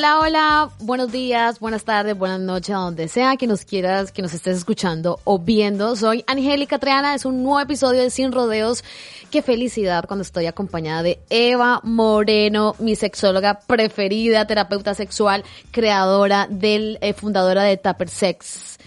[0.00, 4.22] Hola, hola, buenos días, buenas tardes, buenas noches, a donde sea que nos quieras, que
[4.22, 5.94] nos estés escuchando o viendo.
[5.94, 8.82] Soy Angélica Triana, es un nuevo episodio de Sin Rodeos.
[9.30, 16.96] Qué felicidad cuando estoy acompañada de Eva Moreno, mi sexóloga preferida, terapeuta sexual, creadora del,
[17.02, 18.78] eh, fundadora de Tupper Sex.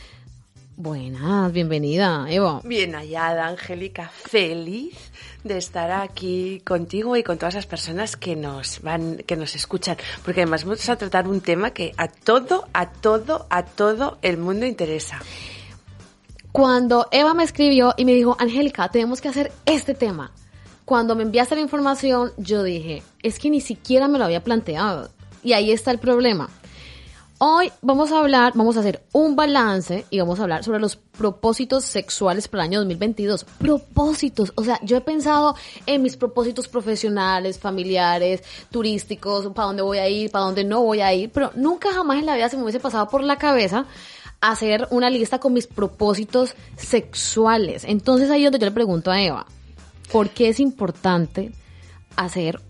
[0.76, 2.59] Buenas, bienvenida, Eva.
[2.63, 4.96] Bien hallada, Angélica, feliz
[5.44, 9.98] de estar aquí contigo y con todas las personas que nos van, que nos escuchan,
[10.26, 14.40] porque además vamos a tratar un tema que a todo, a todo, a todo el
[14.40, 15.22] mundo interesa.
[16.52, 20.32] Cuando Eva me escribió y me dijo, Angélica, tenemos que hacer este tema.
[20.85, 25.12] Cuando me enviaste la información, yo dije, es que ni siquiera me lo había planteado.
[25.44, 26.49] Y ahí está el problema.
[27.45, 30.95] Hoy vamos a hablar, vamos a hacer un balance y vamos a hablar sobre los
[30.95, 33.43] propósitos sexuales para el año 2022.
[33.43, 35.53] Propósitos, o sea, yo he pensado
[35.85, 41.01] en mis propósitos profesionales, familiares, turísticos, para dónde voy a ir, para dónde no voy
[41.01, 43.87] a ir, pero nunca jamás en la vida se me hubiese pasado por la cabeza
[44.40, 47.84] hacer una lista con mis propósitos sexuales.
[47.84, 49.48] Entonces ahí es donde yo le pregunto a Eva,
[50.13, 51.51] ¿por qué es importante
[52.15, 52.62] hacer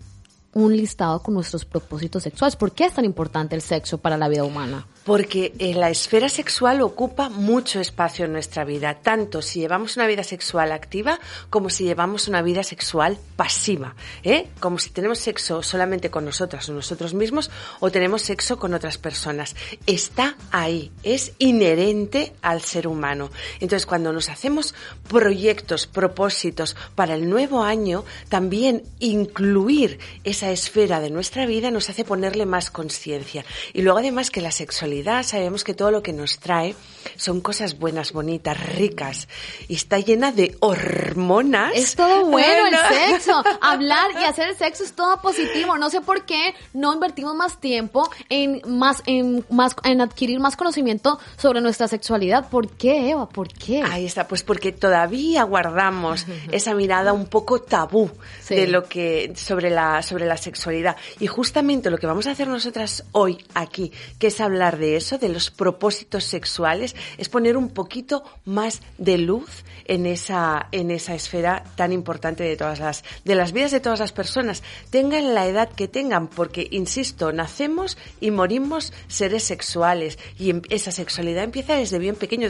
[0.54, 2.56] un listado con nuestros propósitos sexuales.
[2.56, 4.86] ¿Por qué es tan importante el sexo para la vida humana?
[5.04, 10.06] Porque eh, la esfera sexual ocupa mucho espacio en nuestra vida, tanto si llevamos una
[10.06, 14.48] vida sexual activa como si llevamos una vida sexual pasiva, ¿eh?
[14.60, 18.96] como si tenemos sexo solamente con nosotras o nosotros mismos o tenemos sexo con otras
[18.96, 19.54] personas.
[19.86, 23.30] Está ahí, es inherente al ser humano.
[23.60, 24.74] Entonces, cuando nos hacemos
[25.08, 32.04] proyectos, propósitos para el nuevo año, también incluir esa esfera de nuestra vida nos hace
[32.04, 33.44] ponerle más conciencia.
[33.72, 36.74] Y luego, además, que la sexualidad sabemos que todo lo que nos trae
[37.16, 39.28] son cosas buenas, bonitas, ricas
[39.68, 41.72] y está llena de hormonas.
[41.74, 43.42] Es todo bueno el sexo.
[43.60, 45.76] Hablar y hacer el sexo es todo positivo.
[45.78, 50.56] No sé por qué no invertimos más tiempo en más en más en adquirir más
[50.56, 52.48] conocimiento sobre nuestra sexualidad.
[52.48, 53.28] ¿Por qué, Eva?
[53.28, 53.82] ¿Por qué?
[53.82, 58.10] Ahí está, pues porque todavía guardamos esa mirada un poco tabú
[58.48, 62.48] de lo que sobre la sobre la sexualidad y justamente lo que vamos a hacer
[62.48, 67.56] nosotras hoy aquí, que es hablar de de eso, de los propósitos sexuales, es poner
[67.56, 73.04] un poquito más de luz en esa, en esa esfera tan importante de todas las,
[73.24, 77.96] de las vidas de todas las personas, tengan la edad que tengan, porque, insisto, nacemos
[78.20, 82.48] y morimos seres sexuales y em, esa sexualidad empieza desde bien pequeño.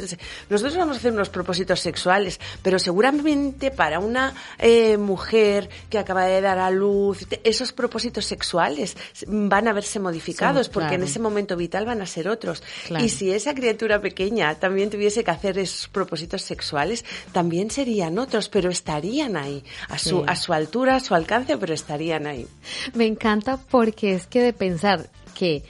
[0.50, 6.24] nosotros vamos a hacer unos propósitos sexuales, pero seguramente para una eh, mujer que acaba
[6.24, 8.96] de dar a luz, esos propósitos sexuales
[9.26, 12.62] van a verse modificados, porque en ese momento vital van a ser otros.
[13.00, 18.48] Y si esa criatura pequeña también tuviese que hacer esos propósitos sexuales, también serían otros,
[18.48, 22.46] pero estarían ahí, a su, a su altura, a su alcance, pero estarían ahí.
[22.94, 25.64] Me encanta porque es que de pensar que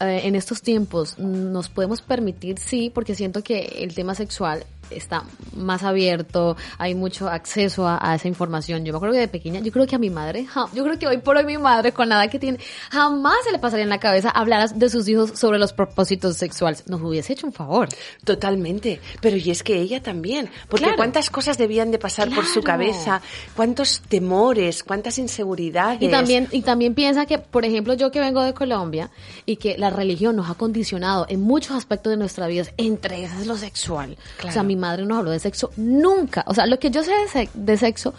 [0.00, 5.24] eh, en estos tiempos nos podemos permitir, sí, porque siento que el tema sexual está
[5.54, 8.84] más abierto, hay mucho acceso a, esa información.
[8.84, 11.06] Yo me acuerdo que de pequeña, yo creo que a mi madre, yo creo que
[11.06, 12.58] hoy por hoy mi madre, con nada que tiene,
[12.90, 16.84] jamás se le pasaría en la cabeza hablar de sus hijos sobre los propósitos sexuales.
[16.88, 17.88] Nos hubiese hecho un favor.
[18.24, 19.00] Totalmente.
[19.20, 23.20] Pero y es que ella también, porque cuántas cosas debían de pasar por su cabeza,
[23.54, 26.02] cuántos temores, cuántas inseguridades.
[26.02, 29.10] Y también, y también piensa que, por ejemplo, yo que vengo de Colombia
[29.46, 33.46] y que la religión nos ha condicionado en muchos aspectos de nuestra vida, entre esas
[33.46, 34.16] lo sexual.
[34.46, 36.44] O sea, mi madre no habló de sexo nunca.
[36.46, 38.14] O sea, lo que yo sé de, de sexo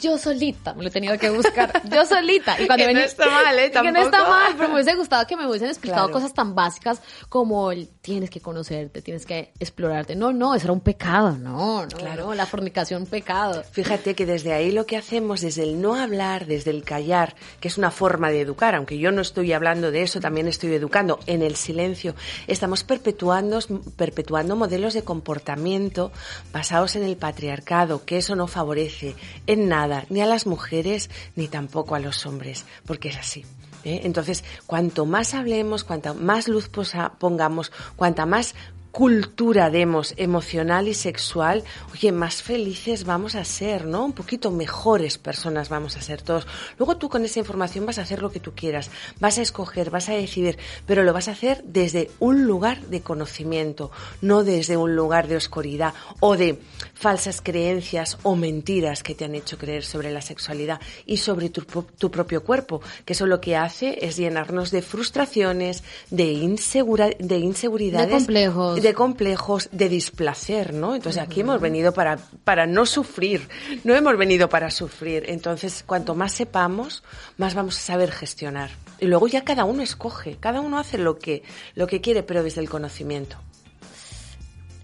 [0.00, 2.60] yo solita me lo he tenido que buscar, yo solita.
[2.60, 3.70] Y cuando que no está mal, ¿eh?
[3.70, 7.00] Que no está mal, pero me hubiese gustado que me hubiesen explicado cosas tan básicas
[7.28, 10.16] como el tienes que conocerte, tienes que explorarte.
[10.16, 12.34] No, no, eso era un pecado, no, no, claro.
[12.34, 13.62] la fornicación pecado.
[13.70, 17.68] Fíjate que desde ahí lo que hacemos, desde el no hablar, desde el callar, que
[17.68, 21.20] es una forma de educar, aunque yo no estoy hablando de eso, también estoy educando
[21.26, 22.14] en el silencio,
[22.46, 23.58] estamos perpetuando,
[23.96, 26.12] perpetuando modelos de comportamiento
[26.52, 29.14] basados en el patriarcado, que eso no favorece
[29.46, 33.44] en nada ni a las mujeres, ni tampoco a los hombres, porque es así.
[33.84, 34.00] ¿eh?
[34.04, 36.70] Entonces, cuanto más hablemos, cuanta más luz
[37.18, 38.54] pongamos, cuanta más
[38.90, 44.04] cultura demos emocional y sexual, oye, más felices vamos a ser, ¿no?
[44.04, 46.46] Un poquito mejores personas vamos a ser todos.
[46.78, 48.90] Luego tú con esa información vas a hacer lo que tú quieras,
[49.20, 53.00] vas a escoger, vas a decidir, pero lo vas a hacer desde un lugar de
[53.00, 53.90] conocimiento,
[54.20, 56.60] no desde un lugar de oscuridad o de
[56.94, 62.10] falsas creencias o mentiras que te han hecho creer sobre la sexualidad y sobre tu,
[62.10, 68.08] propio cuerpo, que eso lo que hace es llenarnos de frustraciones, de, insegura, de inseguridades.
[68.08, 70.94] De complejos De complejos, de displacer, ¿no?
[70.94, 73.48] Entonces aquí hemos venido para, para no sufrir,
[73.84, 75.24] no hemos venido para sufrir.
[75.28, 77.02] Entonces, cuanto más sepamos,
[77.36, 78.70] más vamos a saber gestionar.
[78.98, 81.42] Y luego ya cada uno escoge, cada uno hace lo que,
[81.74, 83.36] lo que quiere, pero desde el conocimiento.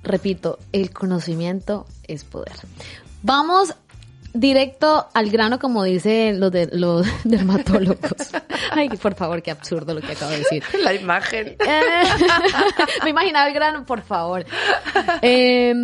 [0.02, 2.54] Repito, el conocimiento es poder.
[3.22, 3.74] Vamos
[4.40, 8.12] directo al grano, como dicen los, de, los dermatólogos.
[8.70, 10.62] Ay, por favor, qué absurdo lo que acabo de decir.
[10.82, 11.56] La imagen.
[11.66, 11.82] Eh,
[13.04, 14.44] me imaginaba el grano, por favor.
[15.22, 15.74] Eh,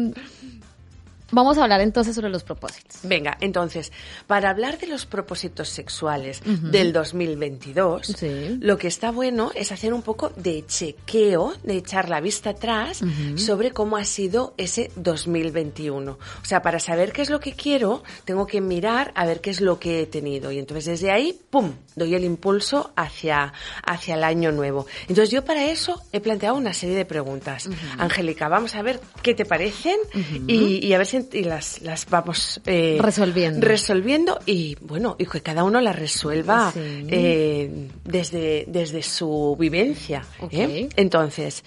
[1.32, 2.99] Vamos a hablar entonces sobre los propósitos.
[3.02, 3.90] Venga, entonces,
[4.26, 8.23] para hablar de los propósitos sexuales del 2022,
[8.61, 13.02] lo que está bueno es hacer un poco de chequeo, de echar la vista atrás
[13.37, 16.12] sobre cómo ha sido ese 2021.
[16.12, 19.50] O sea, para saber qué es lo que quiero, tengo que mirar a ver qué
[19.50, 20.52] es lo que he tenido.
[20.52, 24.87] Y entonces desde ahí, ¡pum!, doy el impulso hacia, hacia el año nuevo.
[25.08, 27.70] Entonces yo para eso he planteado una serie de preguntas.
[27.99, 29.96] Angélica, vamos a ver qué te parecen
[30.46, 33.66] y, y a ver si y las, las vamos eh, resolviendo.
[33.66, 40.24] resolviendo y bueno, y que cada uno las resuelva eh, desde, desde su vivencia.
[40.50, 40.88] ¿eh?
[40.96, 41.64] Entonces,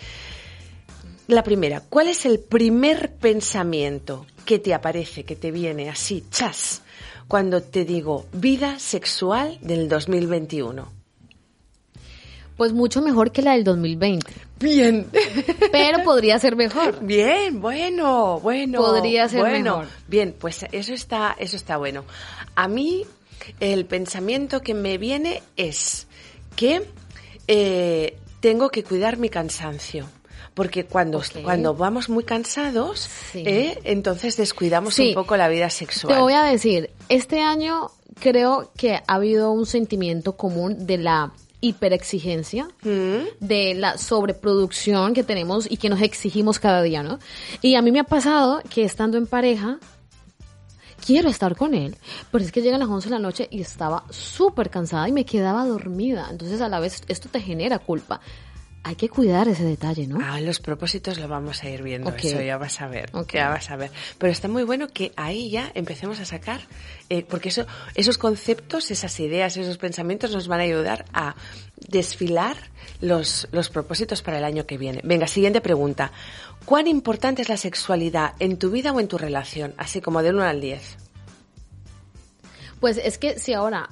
[1.27, 6.83] la primera, ¿cuál es el primer pensamiento que te aparece, que te viene así, chas,
[7.27, 10.94] cuando te digo vida sexual del 2021?
[12.57, 14.31] Pues mucho mejor que la del 2020.
[14.59, 15.07] Bien.
[15.71, 17.03] Pero podría ser mejor.
[17.03, 18.79] Bien, bueno, bueno.
[18.79, 19.87] Podría ser mejor.
[20.07, 22.05] Bien, pues eso está, eso está bueno.
[22.55, 23.05] A mí
[23.59, 26.07] el pensamiento que me viene es
[26.55, 26.83] que
[27.47, 30.07] eh, tengo que cuidar mi cansancio
[30.55, 36.15] porque cuando, cuando vamos muy cansados, eh, entonces descuidamos un poco la vida sexual.
[36.15, 37.91] Te voy a decir, este año
[38.21, 41.33] creo que ha habido un sentimiento común de la
[41.67, 43.39] hiperexigencia, mm.
[43.39, 47.19] de la sobreproducción que tenemos y que nos exigimos cada día, ¿no?
[47.61, 49.79] Y a mí me ha pasado que estando en pareja,
[51.05, 51.95] quiero estar con él,
[52.31, 55.25] pero es que llegan las 11 de la noche y estaba súper cansada y me
[55.25, 56.27] quedaba dormida.
[56.29, 58.21] Entonces a la vez esto te genera culpa
[58.85, 60.19] hay que cuidar ese detalle, ¿no?
[60.21, 63.71] Ah, los propósitos lo vamos a ir viendo, eso ya vas a ver, ya vas
[63.71, 63.89] a ver.
[64.19, 66.61] Pero está muy bueno que ahí ya empecemos a sacar,
[67.09, 67.65] eh, porque eso,
[67.95, 71.35] esos conceptos, esas ideas, esos pensamientos nos van a ayudar a
[71.89, 72.57] desfilar
[73.01, 75.01] los, los propósitos para el año que viene.
[75.03, 76.11] Venga, siguiente pregunta.
[76.65, 79.73] ¿Cuán importante es la sexualidad en tu vida o en tu relación?
[79.77, 80.97] Así como del 1 al 10.
[82.79, 83.89] Pues es que si ahora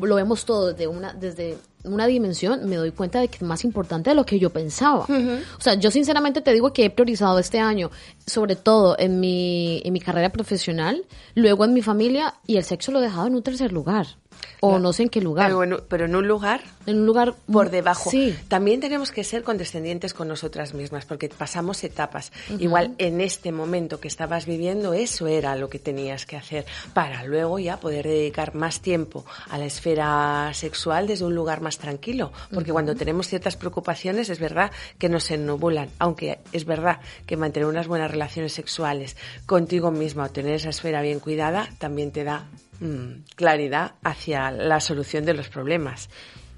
[0.00, 3.64] lo vemos todo desde una, desde una dimensión, me doy cuenta de que es más
[3.64, 5.04] importante de lo que yo pensaba.
[5.04, 7.90] O sea, yo sinceramente te digo que he priorizado este año,
[8.26, 12.92] sobre todo en mi, en mi carrera profesional, luego en mi familia, y el sexo
[12.92, 14.21] lo he dejado en un tercer lugar
[14.60, 15.52] o no sé en qué lugar.
[15.88, 16.60] Pero en, un lugar.
[16.86, 18.10] En un lugar por debajo.
[18.10, 18.34] Sí.
[18.48, 22.32] También tenemos que ser condescendientes con nosotras mismas, porque pasamos etapas.
[22.58, 27.24] Igual en este momento que estabas viviendo, eso era lo que tenías que hacer para
[27.24, 32.32] luego ya poder dedicar más tiempo a la esfera sexual desde un lugar más tranquilo.
[32.52, 35.88] Porque cuando tenemos ciertas preocupaciones, es verdad que nos ennubulan.
[35.98, 39.16] Aunque es verdad que mantener unas buenas relaciones sexuales
[39.46, 42.46] contigo misma o tener esa esfera bien cuidada también te da
[42.82, 46.08] Mm, claridad hacia la solución de los problemas.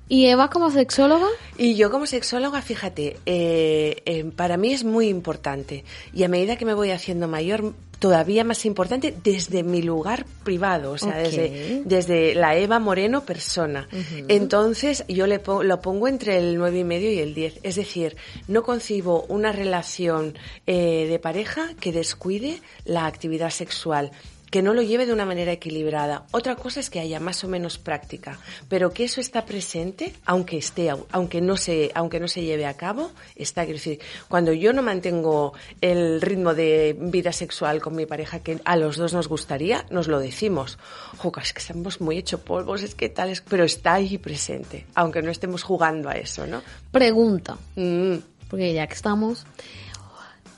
[0.09, 1.27] ¿Y Eva como sexóloga?
[1.59, 5.85] Y yo como sexóloga, fíjate, eh, eh, para mí es muy importante
[6.15, 10.93] y a medida que me voy haciendo mayor, todavía más importante desde mi lugar privado,
[10.93, 13.87] o sea, desde, desde la Eva Moreno persona.
[14.29, 17.61] Entonces yo le lo pongo entre el nueve y medio y el 10.
[17.63, 18.17] Es decir,
[18.49, 24.11] no concibo una relación eh, de pareja que descuide la actividad sexual
[24.55, 26.27] que no lo lleve de una manera equilibrada.
[26.31, 30.59] Otra cosa es que haya más o menos práctica, pero que eso está presente, aunque
[30.59, 33.65] esté, aunque no se, aunque no se lleve a cabo, está.
[33.65, 38.61] Quiero decir, cuando yo no mantengo el ritmo de vida sexual con mi pareja que
[38.65, 40.79] a los dos nos gustaría, nos lo decimos.
[41.17, 44.87] Joca, es que estamos muy hecho polvos, es que tal, es, pero está ahí presente,
[44.95, 46.63] aunque no estemos jugando a eso, ¿no?
[46.93, 48.19] Pregunta, mm.
[48.49, 49.47] porque ya que estamos,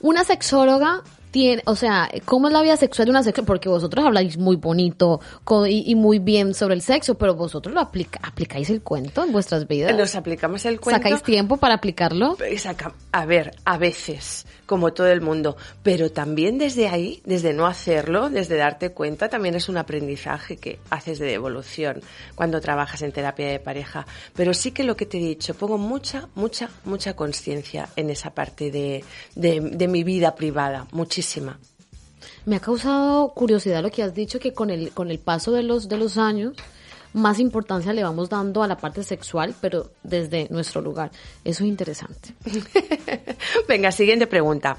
[0.01, 1.01] una sexóloga
[1.37, 4.55] tiene, o sea, cómo es la vida sexual de una sexo, porque vosotros habláis muy
[4.55, 5.19] bonito
[5.69, 9.67] y, muy bien sobre el sexo, pero vosotros lo aplica, aplicáis el cuento en vuestras
[9.67, 9.95] vidas.
[9.95, 10.97] Nos aplicamos el cuento.
[10.99, 12.35] ¿Sacáis tiempo para aplicarlo?
[13.11, 18.31] a ver, a veces, como todo el mundo, pero también desde ahí, desde no hacerlo,
[18.31, 22.01] desde darte cuenta, también es un aprendizaje que haces de evolución
[22.33, 24.07] cuando trabajas en terapia de pareja.
[24.35, 28.31] Pero sí que lo que te he dicho, pongo mucha, mucha, mucha conciencia en esa
[28.31, 29.03] parte de,
[29.35, 31.26] de, de mi vida privada, muchísimo
[32.45, 35.63] me ha causado curiosidad lo que has dicho que con el con el paso de
[35.63, 36.55] los de los años
[37.13, 41.11] más importancia le vamos dando a la parte sexual, pero desde nuestro lugar.
[41.43, 42.33] Eso es interesante.
[43.67, 44.77] Venga, siguiente pregunta.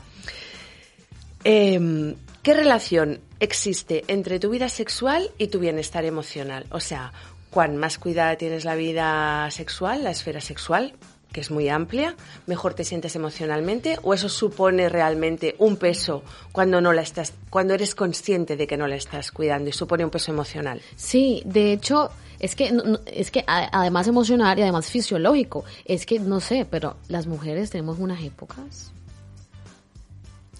[1.44, 6.66] Em, ¿Qué relación existe entre tu vida sexual y tu bienestar emocional?
[6.70, 7.12] O sea,
[7.50, 10.94] cuán más cuidada tienes la vida sexual, la esfera sexual,
[11.32, 12.16] que es muy amplia,
[12.46, 17.74] mejor te sientes emocionalmente o eso supone realmente un peso cuando no la estás cuando
[17.74, 20.80] eres consciente de que no la estás cuidando y supone un peso emocional.
[20.96, 22.72] Sí, de hecho, es que
[23.06, 27.98] es que además emocional y además fisiológico, es que no sé, pero las mujeres tenemos
[27.98, 28.92] unas épocas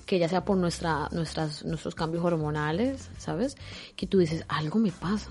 [0.05, 3.57] que ya sea por nuestra nuestras nuestros cambios hormonales, ¿sabes?
[3.95, 5.31] Que tú dices, algo me pasa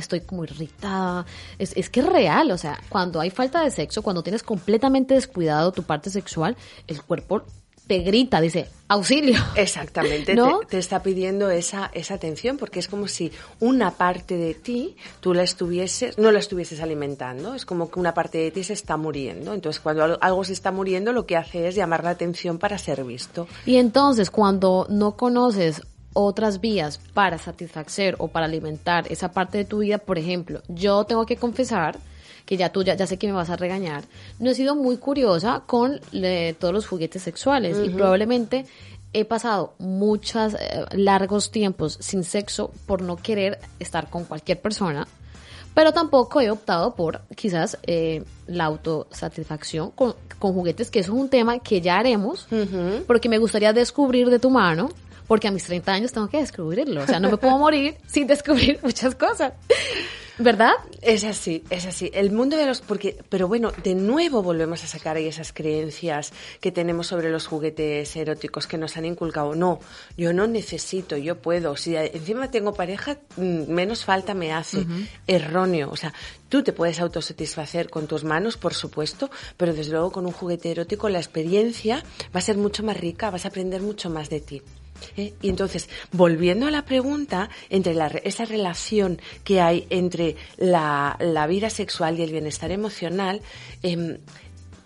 [0.00, 1.26] estoy como irritada.
[1.58, 5.14] Es, es que es real, o sea, cuando hay falta de sexo, cuando tienes completamente
[5.14, 7.44] descuidado tu parte sexual, el cuerpo
[7.86, 9.38] te grita, dice, auxilio.
[9.56, 10.60] Exactamente, ¿No?
[10.60, 15.34] te, está pidiendo esa, esa atención porque es como si una parte de ti tú
[15.34, 18.96] la estuvieses, no la estuvieses alimentando, es como que una parte de ti se está
[18.96, 19.52] muriendo.
[19.52, 23.04] Entonces, cuando algo se está muriendo, lo que hace es llamar la atención para ser
[23.04, 23.46] visto.
[23.66, 25.82] Y entonces, cuando no conoces
[26.14, 31.04] otras vías para satisfacer o para alimentar esa parte de tu vida, por ejemplo, yo
[31.04, 31.98] tengo que confesar
[32.46, 34.04] que ya tú ya, sé que me vas a regañar,
[34.38, 36.00] no he sido muy curiosa con
[36.58, 38.66] todos los juguetes sexuales y probablemente
[39.12, 45.06] he pasado muchos eh, largos tiempos sin sexo por no querer estar con cualquier persona,
[45.72, 51.18] pero tampoco he optado por quizás eh, la autosatisfacción con, con, juguetes, que eso es
[51.18, 52.46] un tema que ya haremos,
[53.06, 54.90] porque me gustaría descubrir de tu mano
[55.26, 57.02] porque a mis 30 años tengo que descubrirlo.
[57.02, 59.52] O sea, no me puedo morir sin descubrir muchas cosas.
[60.36, 60.72] ¿Verdad?
[61.00, 62.10] Es así, es así.
[62.12, 62.80] El mundo de los...
[62.80, 67.46] Porque, pero bueno, de nuevo volvemos a sacar ahí esas creencias que tenemos sobre los
[67.46, 69.54] juguetes eróticos que nos han inculcado.
[69.54, 69.78] No,
[70.16, 71.76] yo no necesito, yo puedo.
[71.76, 74.84] Si encima tengo pareja, mm, menos falta me hace.
[75.28, 75.90] Erróneo.
[75.90, 76.12] O sea,
[76.48, 80.72] tú te puedes autosatisfacer con tus manos, por supuesto, pero desde luego con un juguete
[80.72, 82.02] erótico la experiencia
[82.34, 84.62] va a ser mucho más rica, vas a aprender mucho más de ti.
[85.16, 85.34] ¿Eh?
[85.42, 91.16] Y entonces, volviendo a la pregunta, entre esa relación que hay entre la,
[91.48, 93.42] vida sexual y el bienestar emocional,
[93.82, 94.18] em,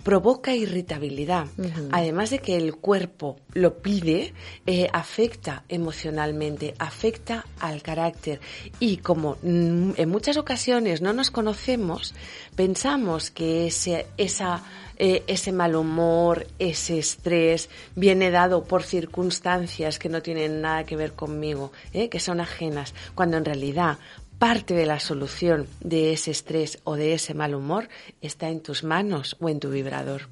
[0.03, 1.49] provoca irritabilidad.
[1.93, 4.33] Además de que el cuerpo lo pide,
[4.67, 8.41] eh, afecta emocionalmente, afecta al carácter.
[8.81, 12.15] Y como en muchas ocasiones no nos conocemos,
[12.57, 14.62] pensamos que ese, esa
[14.99, 20.97] eh, ese mal humor, ese estrés, viene dado por circunstancias que no tienen nada que
[20.97, 22.09] ver conmigo, ¿eh?
[22.09, 23.99] que son ajenas, cuando en realidad
[24.38, 27.88] parte de la solución de ese estrés o de ese mal humor
[28.21, 30.28] está en tus manos o en tu vibrador.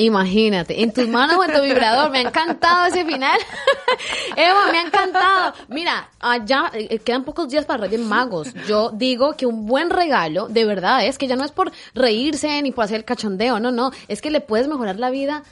[0.00, 2.10] Imagínate, en tus manos o en tu vibrador.
[2.10, 3.38] Me ha encantado ese final.
[4.36, 5.54] Eva, me ha encantado.
[5.68, 8.48] Mira, allá eh, quedan pocos días para Reyes Magos.
[8.66, 12.62] Yo digo que un buen regalo, de verdad, es que ya no es por reírse
[12.62, 13.90] ni por hacer el cachondeo, no, no.
[14.08, 15.42] Es que le puedes mejorar la vida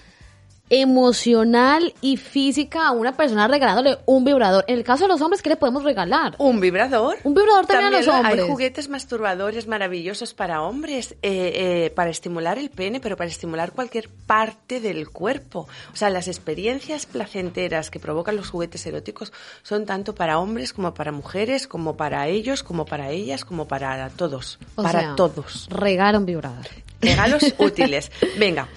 [0.70, 4.64] emocional y física a una persona regalándole un vibrador.
[4.68, 6.34] En el caso de los hombres, ¿qué le podemos regalar?
[6.38, 7.16] Un vibrador.
[7.24, 8.42] Un vibrador también, a los hombres.
[8.42, 13.72] Hay juguetes masturbadores maravillosos para hombres, eh, eh, para estimular el pene, pero para estimular
[13.72, 15.68] cualquier parte del cuerpo.
[15.92, 19.32] O sea, las experiencias placenteras que provocan los juguetes eróticos
[19.62, 24.08] son tanto para hombres como para mujeres, como para ellos, como para ellas, como para
[24.10, 24.58] todos.
[24.74, 25.68] para todos.
[25.70, 26.66] Regala un vibrador.
[27.00, 28.10] Regalos útiles.
[28.38, 28.68] Venga.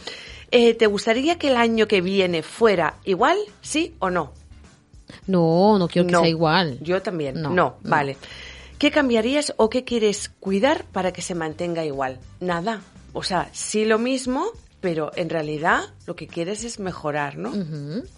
[0.52, 4.34] Eh, ¿Te gustaría que el año que viene fuera igual, sí o no?
[5.28, 6.78] No, no quiero que sea igual.
[6.82, 7.42] Yo también.
[7.42, 8.18] No, vale.
[8.78, 12.20] ¿Qué cambiarías o qué quieres cuidar para que se mantenga igual?
[12.40, 12.82] Nada.
[13.14, 14.48] O sea, sí lo mismo,
[14.80, 17.54] pero en realidad lo que quieres es mejorar, ¿no?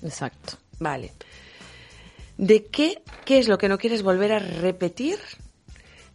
[0.03, 0.53] exacto.
[0.79, 1.11] Vale.
[2.37, 5.19] ¿De qué, qué es lo que no quieres volver a repetir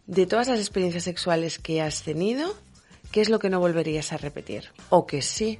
[0.07, 2.55] de todas las experiencias sexuales que has tenido?
[3.11, 4.65] ¿Qué es lo que no volverías a repetir?
[4.89, 5.59] O que sí.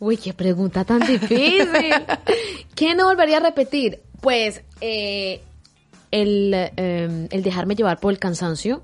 [0.00, 1.68] Uy, qué pregunta tan difícil.
[2.74, 4.00] ¿Qué no volvería a repetir?
[4.20, 5.40] Pues eh,
[6.10, 8.80] el, em, el, dejarme llevar por el cansancio,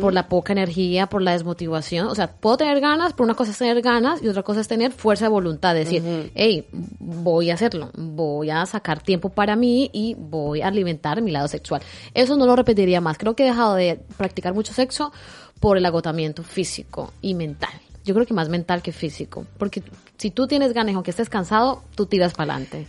[0.00, 2.06] por la poca energía, por la desmotivación.
[2.08, 4.68] O sea, puedo tener ganas, pero una cosa es tener ganas y otra cosa es
[4.68, 5.74] tener fuerza de voluntad.
[5.74, 11.20] Decir, hey, voy a hacerlo, voy a sacar tiempo para mí y voy a alimentar
[11.22, 11.82] mi lado sexual.
[12.14, 13.18] Eso no lo repetiría más.
[13.18, 15.12] Creo que he dejado de practicar mucho sexo
[15.60, 17.70] por el agotamiento físico y mental
[18.08, 19.82] yo creo que más mental que físico, porque
[20.16, 22.86] si tú tienes ganas, aunque estés cansado, tú tiras para adelante.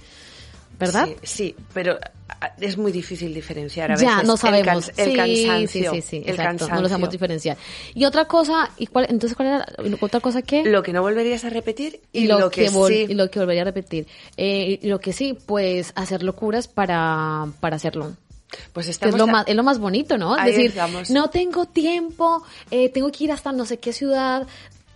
[0.80, 1.10] ¿Verdad?
[1.24, 2.00] Sí, pero
[2.30, 4.08] ah, es muy difícil diferenciar a veces.
[4.08, 4.90] Ya, no sabemos.
[4.96, 5.92] El, cansancio.
[5.92, 7.58] Sí, sí, sí, exacto, No lo sabemos diferenciar.
[7.94, 9.68] Y otra cosa, ¿y cuál, entonces cuál era
[10.00, 10.64] otra cosa que?
[10.64, 13.08] Lo que no volverías a repetir y, lo, que, sí.
[13.10, 14.08] Y lo que volvería a repetir.
[14.38, 18.16] Eh, y lo que sí, pues hacer locuras para, para hacerlo.
[18.74, 20.38] Pues estamos es, lo más, es lo más bonito, ¿no?
[20.38, 20.74] Es decir,
[21.10, 24.48] no tengo tiempo, eh, tengo que ir hasta no sé qué ciudad,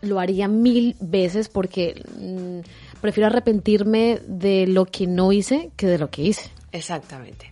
[0.04, 2.60] lo haría mil veces porque mm,
[3.02, 6.52] prefiero arrepentirme de lo que no hice que de lo que hice.
[6.72, 7.52] Exactamente.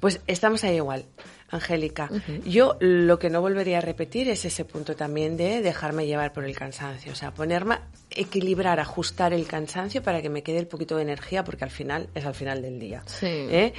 [0.00, 1.04] Pues estamos ahí igual.
[1.50, 2.08] Angélica,
[2.46, 6.46] yo lo que no volvería a repetir es ese punto también de dejarme llevar por
[6.46, 7.76] el cansancio, o sea, ponerme,
[8.08, 12.08] equilibrar, ajustar el cansancio para que me quede el poquito de energía, porque al final
[12.14, 13.02] es al final del día.
[13.04, 13.26] Sí.
[13.26, 13.74] ¿eh?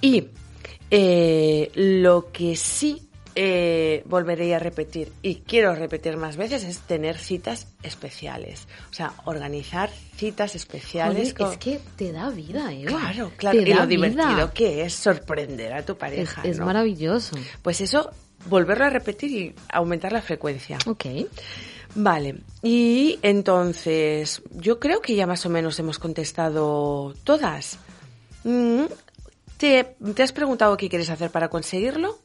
[0.00, 0.30] Y
[0.90, 7.16] eh, lo que sí eh, volveré a repetir y quiero repetir más veces es tener
[7.16, 8.66] citas especiales.
[8.90, 11.34] O sea, organizar citas especiales.
[11.38, 12.84] Es que te da vida, ¿eh?
[12.84, 13.60] Claro, claro.
[13.60, 16.42] y lo divertido que es sorprender a tu pareja.
[16.42, 17.36] Es, maravilloso.
[17.62, 18.10] Pues eso,
[18.46, 20.78] volverlo a repetir y aumentar la frecuencia.
[20.86, 21.06] Ok.
[21.94, 27.78] Vale, y entonces yo creo que ya más o menos hemos contestado todas.
[28.44, 28.84] Mm,
[29.58, 32.18] ¿Te, ¿Te has preguntado qué quieres hacer para conseguirlo?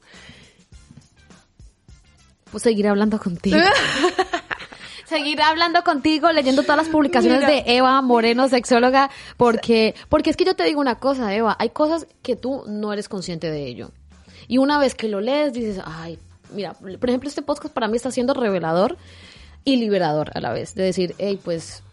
[2.51, 3.58] Pues seguir hablando contigo.
[5.06, 10.46] seguir hablando contigo, leyendo todas las publicaciones de Eva Moreno, sexóloga, porque, porque es que
[10.46, 13.92] yo te digo una cosa, Eva, hay cosas que tú no eres consciente de ello.
[14.48, 16.20] Y una vez que lo lees, dices, ay,
[16.54, 18.98] mira, por ejemplo, este podcast para mí está siendo revelador
[19.63, 20.75] y liberador a la vez.
[20.75, 21.84] De decir, hey, pues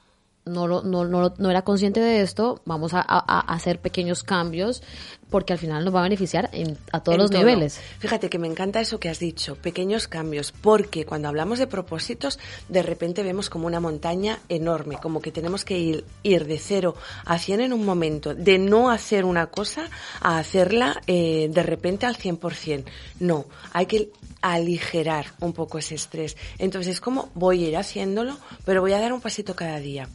[0.44, 4.82] no, no, no, no era consciente de esto, vamos a, hacer pequeños cambios
[5.30, 7.80] porque al final nos va a beneficiar en, a todos los niveles.
[7.98, 12.38] Fíjate que me encanta eso que has dicho, pequeños cambios, porque cuando hablamos de propósitos,
[12.68, 16.94] de repente vemos como una montaña enorme, como que tenemos que ir, ir de cero
[17.24, 19.88] a cien en un momento, de no hacer una cosa
[20.20, 22.84] a hacerla eh, de repente al 100%.
[23.20, 24.10] No, hay que
[24.44, 26.36] aligerar un poco ese estrés.
[26.58, 30.08] Entonces, como voy a ir haciéndolo, pero voy a dar un pasito cada día.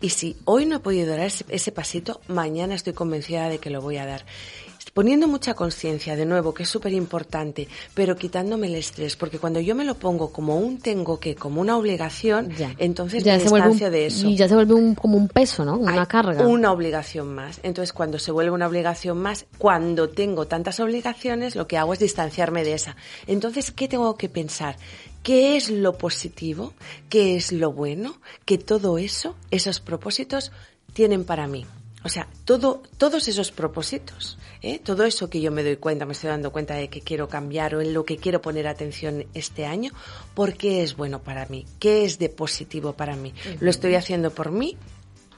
[0.00, 3.80] Y si hoy no he podido dar ese, pasito, mañana estoy convencida de que lo
[3.80, 4.24] voy a dar
[4.94, 9.60] poniendo mucha conciencia, de nuevo, que es súper importante, pero quitándome el estrés, porque cuando
[9.60, 13.90] yo me lo pongo como un tengo que, como una obligación, entonces ya me distancio
[13.90, 14.26] de eso.
[14.26, 15.78] Y ya se vuelve un, como un peso, ¿no?
[15.78, 16.46] Una carga.
[16.46, 17.60] Una obligación más.
[17.62, 21.98] Entonces, cuando se vuelve una obligación más, cuando tengo tantas obligaciones, lo que hago es
[21.98, 22.96] distanciarme de esa.
[23.26, 24.76] Entonces, ¿qué tengo que pensar?
[25.22, 26.74] ¿Qué es lo positivo?
[27.08, 28.16] ¿Qué es lo bueno?
[28.44, 30.52] Que todo eso, esos propósitos,
[30.92, 31.64] tienen para mí.
[32.04, 34.80] O sea, todo, todos esos propósitos, ¿eh?
[34.80, 37.74] todo eso que yo me doy cuenta, me estoy dando cuenta de que quiero cambiar
[37.74, 39.92] o en lo que quiero poner atención este año,
[40.34, 41.64] ¿por qué es bueno para mí?
[41.78, 43.32] ¿Qué es de positivo para mí?
[43.60, 44.76] ¿Lo estoy haciendo por mí?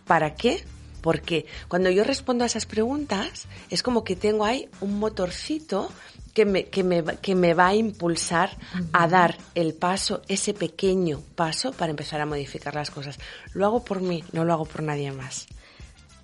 [0.06, 0.64] ¿Para qué?
[1.02, 5.90] Porque cuando yo respondo a esas preguntas, es como que tengo ahí un motorcito
[6.32, 8.56] que me, que me, que me va a impulsar
[8.92, 13.18] a dar el paso, ese pequeño paso para empezar a modificar las cosas.
[13.52, 15.46] Lo hago por mí, no lo hago por nadie más.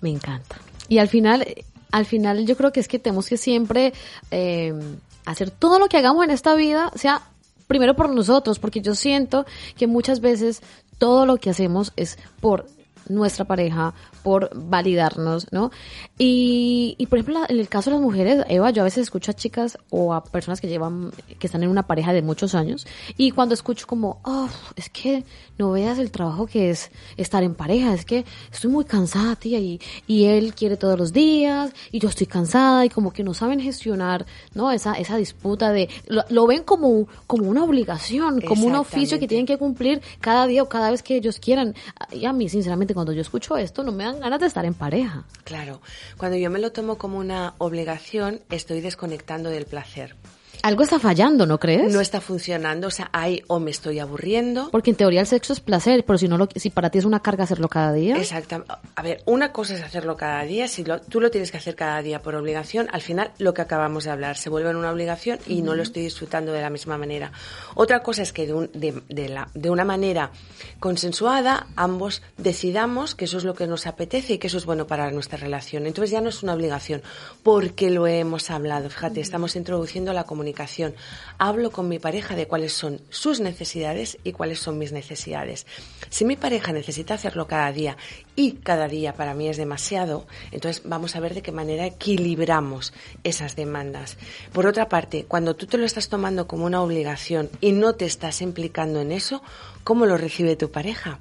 [0.01, 0.57] Me encanta.
[0.89, 1.45] Y al final,
[1.91, 3.93] al final yo creo que es que tenemos que siempre
[4.31, 4.73] eh,
[5.25, 7.21] hacer todo lo que hagamos en esta vida, sea
[7.67, 9.45] primero por nosotros, porque yo siento
[9.77, 10.61] que muchas veces
[10.97, 12.65] todo lo que hacemos es por
[13.11, 13.93] nuestra pareja,
[14.23, 15.71] por validarnos, ¿no?
[16.17, 19.31] Y, y por ejemplo, en el caso de las mujeres, Eva, yo a veces escucho
[19.31, 22.87] a chicas o a personas que llevan, que están en una pareja de muchos años,
[23.17, 25.23] y cuando escucho como, oh, es que
[25.57, 29.59] no veas el trabajo que es estar en pareja, es que estoy muy cansada, tía,
[29.59, 33.33] y, y él quiere todos los días, y yo estoy cansada, y como que no
[33.33, 34.71] saben gestionar, ¿no?
[34.71, 39.45] Esa, esa disputa de, lo, ven como, como una obligación, como un oficio que tienen
[39.45, 41.75] que cumplir cada día o cada vez que ellos quieran.
[42.11, 44.75] Y a mí, sinceramente, cuando yo escucho esto, no me dan ganas de estar en
[44.75, 45.23] pareja.
[45.43, 45.81] Claro,
[46.17, 50.15] cuando yo me lo tomo como una obligación, estoy desconectando del placer.
[50.63, 51.91] Algo está fallando, ¿no crees?
[51.91, 54.69] No está funcionando, o sea, hay o me estoy aburriendo.
[54.69, 57.05] Porque en teoría el sexo es placer, pero si no lo, si para ti es
[57.05, 58.15] una carga hacerlo cada día.
[58.17, 58.63] Exacto.
[58.95, 61.75] A ver, una cosa es hacerlo cada día, si lo, tú lo tienes que hacer
[61.75, 64.91] cada día por obligación, al final lo que acabamos de hablar se vuelve en una
[64.91, 67.31] obligación y no lo estoy disfrutando de la misma manera.
[67.73, 70.31] Otra cosa es que de, de, de, la, de una manera
[70.79, 74.85] consensuada ambos decidamos que eso es lo que nos apetece y que eso es bueno
[74.85, 75.87] para nuestra relación.
[75.87, 77.01] Entonces ya no es una obligación,
[77.41, 78.89] porque lo hemos hablado.
[78.89, 80.50] Fíjate, estamos introduciendo la comunicación
[81.37, 85.65] Hablo con mi pareja de cuáles son sus necesidades y cuáles son mis necesidades.
[86.09, 87.97] Si mi pareja necesita hacerlo cada día
[88.35, 92.93] y cada día para mí es demasiado, entonces vamos a ver de qué manera equilibramos
[93.23, 94.17] esas demandas.
[94.53, 98.05] Por otra parte, cuando tú te lo estás tomando como una obligación y no te
[98.05, 99.41] estás implicando en eso,
[99.83, 101.19] ¿cómo lo recibe tu pareja?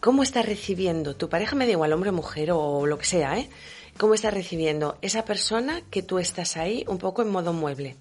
[0.00, 3.50] ¿Cómo está recibiendo tu pareja, me da igual hombre, mujer o lo que sea, ¿eh?
[3.98, 7.96] ¿Cómo está recibiendo esa persona que tú estás ahí un poco en modo mueble?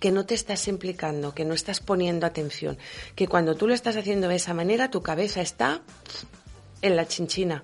[0.00, 2.76] Que no te estás implicando, que no estás poniendo atención,
[3.14, 5.80] que cuando tú lo estás haciendo de esa manera tu cabeza está
[6.82, 7.62] en la chinchina.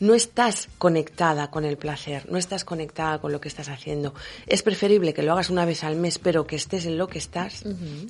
[0.00, 4.14] No estás conectada con el placer, no estás conectada con lo que estás haciendo.
[4.48, 7.18] Es preferible que lo hagas una vez al mes, pero que estés en lo que
[7.18, 7.62] estás,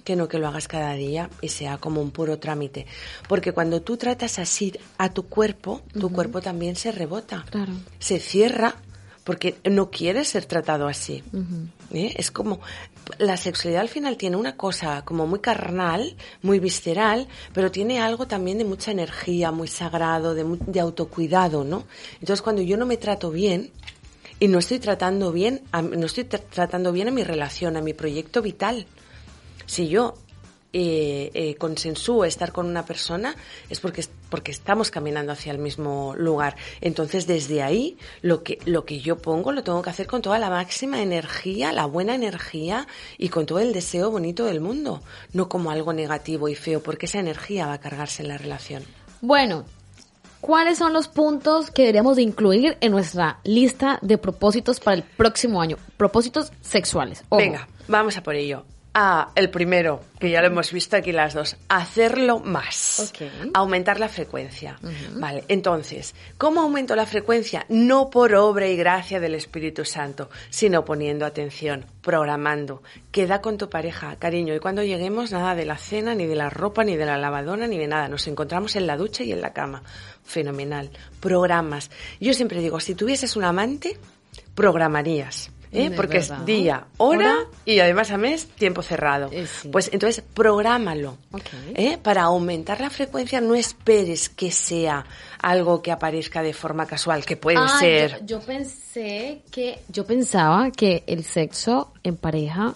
[0.05, 2.87] que no que lo hagas cada día y sea como un puro trámite.
[3.29, 7.73] Porque cuando tú tratas así a tu cuerpo, tu cuerpo también se rebota, Claro.
[7.99, 8.77] se cierra
[9.25, 11.23] porque no quiere ser tratado así.
[11.93, 12.15] ¿eh?
[12.17, 12.61] Es como
[13.19, 18.27] la sexualidad al final tiene una cosa como muy carnal, muy visceral, pero tiene algo
[18.27, 21.85] también de mucha energía, muy sagrado, de, de autocuidado, ¿no?
[22.21, 23.71] Entonces cuando yo no me trato bien
[24.41, 27.81] y no estoy tratando bien, a- no estoy tra- tratando bien a mi relación, a
[27.81, 28.87] mi proyecto vital.
[29.67, 30.15] Si yo
[30.73, 31.57] eh, eh,
[32.27, 33.37] estar con una persona
[33.69, 36.57] es porque, porque estamos caminando hacia el mismo lugar.
[36.81, 40.39] Entonces, desde ahí, lo que, lo que yo pongo lo tengo que hacer con toda
[40.39, 42.87] la máxima energía, la buena energía
[43.19, 47.07] y con todo el deseo bonito del mundo, no como algo negativo y feo, porque
[47.07, 48.85] esa energía va a cargarse en la relación.
[49.21, 49.65] Bueno,
[50.41, 55.03] ¿cuáles son los puntos que deberíamos de incluir en nuestra lista de propósitos para el
[55.03, 55.77] próximo año?
[55.97, 57.25] Propósitos sexuales.
[57.29, 57.39] Ojo.
[57.41, 58.65] Venga, vamos a por ello.
[58.95, 63.15] Ah, el primero, que ya lo hemos visto aquí las dos, hacerlo más.
[63.55, 64.79] Aumentar la frecuencia.
[65.15, 67.65] Vale, entonces, ¿cómo aumento la frecuencia?
[67.71, 72.83] No por obra y gracia del Espíritu Santo, sino poniendo atención, programando.
[73.11, 76.51] Queda con tu pareja, cariño, y cuando lleguemos, nada de la cena, ni de la
[76.51, 78.09] ropa, ni de la lavadora, ni de nada.
[78.09, 79.83] Nos encontramos en la ducha y en la cama.
[80.23, 80.91] Fenomenal.
[81.19, 81.91] Programas.
[82.21, 83.99] Yo siempre digo, si tuvieses un amante,
[84.55, 85.51] programarías.
[85.73, 85.91] ¿Eh?
[85.95, 87.37] Porque es día, hora, Hora.
[87.65, 89.29] y además a mes tiempo cerrado.
[89.33, 89.69] Eh, sí.
[89.71, 91.17] Pues entonces prográmalo.
[91.33, 91.43] Ok.
[91.75, 91.99] ¿eh?
[92.03, 95.05] Para aumentar la frecuencia no esperes que sea
[95.41, 98.21] algo que aparezca de forma casual, que puede Ah, ser.
[98.25, 102.75] Yo, yo pensé que, yo pensaba que el sexo en pareja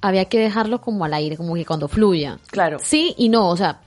[0.00, 2.38] había que dejarlo como al aire, como que cuando fluya.
[2.48, 2.78] Claro.
[2.78, 3.80] Sí y no, o sea,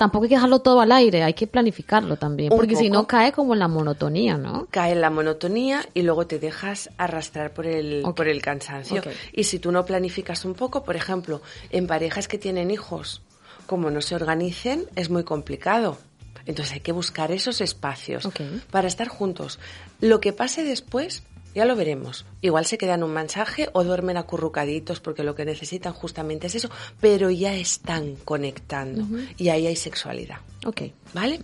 [0.00, 3.32] tampoco hay que dejarlo todo al aire, hay que planificarlo también, porque si no cae
[3.32, 4.66] como en la monotonía, ¿no?
[4.70, 9.02] cae en la monotonía y luego te dejas arrastrar por el, por el cansancio.
[9.34, 13.20] Y si tú no planificas un poco, por ejemplo, en parejas que tienen hijos,
[13.66, 15.98] como no se organicen, es muy complicado.
[16.46, 18.26] Entonces hay que buscar esos espacios
[18.70, 19.58] para estar juntos.
[20.00, 22.26] Lo que pase después, ya lo veremos.
[22.40, 26.70] Igual se quedan un mensaje o duermen acurrucaditos porque lo que necesitan justamente es eso,
[27.00, 30.38] pero ya están conectando y ahí hay sexualidad.
[30.64, 30.82] Ok.
[31.12, 31.40] ¿Vale?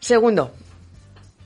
[0.00, 0.52] Segundo,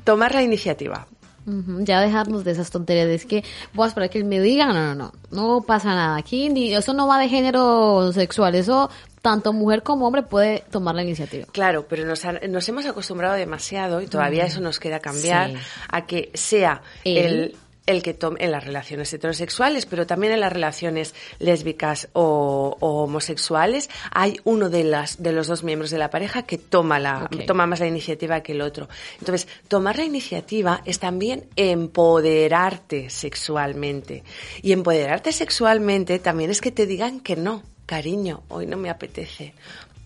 [0.05, 1.07] tomar la iniciativa.
[1.47, 4.73] Ya dejarnos de esas tonterías es que voy a esperar que él me diga, no,
[4.73, 8.89] no, no, no pasa nada aquí, ni, eso no va de género sexual, eso
[9.23, 11.47] tanto mujer como hombre puede tomar la iniciativa.
[11.53, 15.57] Claro, pero nos, nos hemos acostumbrado demasiado y todavía eso nos queda cambiar Sí.
[15.89, 17.57] a que sea el,
[17.87, 23.03] el que tome en las relaciones heterosexuales, pero también en las relaciones lésbicas o, o
[23.05, 27.29] homosexuales, hay uno de las de los dos miembros de la pareja que toma la
[27.47, 28.89] toma más la iniciativa que el otro.
[29.19, 34.25] Entonces, tomar la iniciativa es también empoderarte sexualmente.
[34.63, 37.63] Y empoderarte sexualmente también es que te digan que no,
[37.95, 39.53] cariño, hoy no me apetece.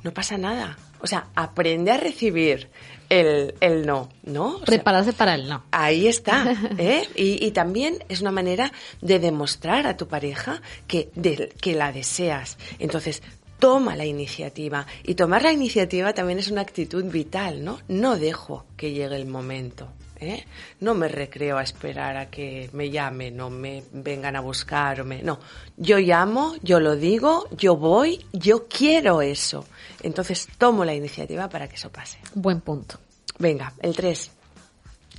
[0.02, 0.78] No pasa nada.
[1.02, 2.70] O sea, aprende a recibir
[3.10, 4.46] el, el no, ¿no?
[4.54, 5.64] O sea, Prepararse para el no.
[5.70, 6.46] Ahí está,
[6.78, 7.06] ¿eh?
[7.14, 11.92] Y, y también es una manera de demostrar a tu pareja que, de- que la
[11.92, 12.56] deseas.
[12.78, 13.22] Entonces,
[13.58, 14.86] toma la iniciativa.
[15.02, 17.80] Y tomar la iniciativa también es una actitud vital, ¿no?
[17.88, 19.88] No dejo que llegue el momento.
[20.20, 20.44] ¿Eh?
[20.80, 25.00] No me recreo a esperar a que me llamen o me vengan a buscar.
[25.00, 25.22] O me...
[25.22, 25.38] No,
[25.76, 29.64] yo llamo, yo lo digo, yo voy, yo quiero eso.
[30.02, 32.18] Entonces tomo la iniciativa para que eso pase.
[32.34, 32.98] Buen punto.
[33.38, 34.30] Venga, el 3.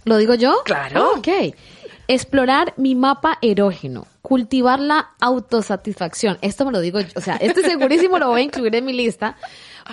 [0.05, 0.61] ¿Lo digo yo?
[0.63, 1.11] Claro.
[1.15, 1.55] Ah, ok.
[2.07, 4.05] Explorar mi mapa erógeno.
[4.21, 6.37] Cultivar la autosatisfacción.
[6.41, 7.09] Esto me lo digo yo.
[7.15, 9.35] O sea, este segurísimo lo voy a incluir en mi lista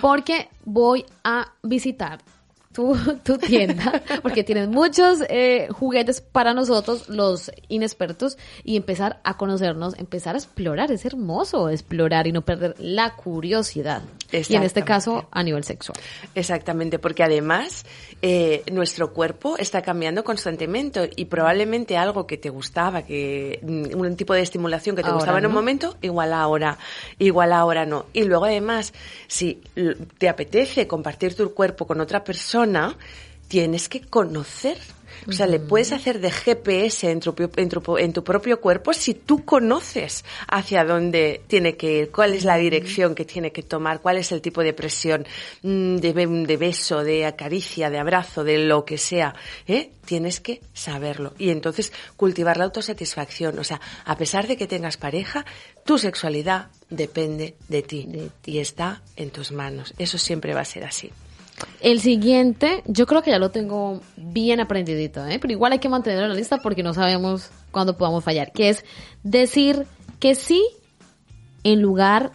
[0.01, 2.19] porque voy a visitar
[2.73, 9.37] tu, tu tienda porque tienes muchos eh, juguetes para nosotros, los inexpertos, y empezar a
[9.37, 10.91] conocernos, empezar a explorar.
[10.91, 14.01] Es hermoso explorar y no perder la curiosidad.
[14.31, 15.97] Y en este caso, a nivel sexual.
[16.33, 17.85] Exactamente, porque además
[18.25, 24.15] eh, nuestro cuerpo está cambiando constantemente y probablemente algo que te gustaba, que mm, un
[24.15, 26.77] tipo de estimulación que te Ahora gustaba en un momento, igual ahora,
[27.19, 28.05] igual ahora no.
[28.13, 28.93] Y luego además,
[29.27, 29.61] si
[30.17, 32.95] te apetece compartir tu cuerpo con otra persona,
[33.49, 34.77] tienes que conocer.
[35.27, 38.93] O sea, le puedes hacer de GPS en tu, en, tu, en tu propio cuerpo
[38.93, 43.63] si tú conoces hacia dónde tiene que ir, cuál es la dirección que tiene que
[43.63, 45.25] tomar, cuál es el tipo de presión,
[45.61, 49.33] mm, de, be- de beso, de acaricia, de abrazo, de lo que sea.
[49.67, 49.91] ¿eh?
[50.05, 51.33] Tienes que saberlo.
[51.37, 53.57] Y entonces cultivar la autosatisfacción.
[53.59, 55.45] O sea, a pesar de que tengas pareja,
[55.85, 58.05] tu sexualidad depende de ti.
[58.07, 59.93] De Y está en tus manos.
[59.97, 61.11] Eso siempre va a ser así.
[61.81, 65.39] El siguiente, yo creo que ya lo tengo bien aprendidito, ¿eh?
[65.39, 68.69] pero igual hay que mantenerlo en la lista porque no sabemos cuándo podamos fallar, que
[68.69, 68.85] es
[69.23, 69.85] decir
[70.19, 70.65] que sí
[71.63, 72.31] en lugar